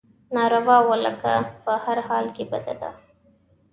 ناروا 0.35 0.77
ولکه 0.89 1.33
په 1.63 1.73
هر 1.83 1.97
حال 2.07 2.25
کې 2.35 2.43
بده 2.51 2.73
ده. 2.81 2.89